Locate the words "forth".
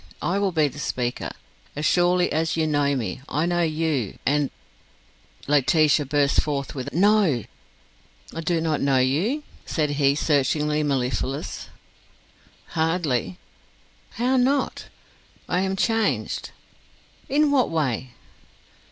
6.41-6.73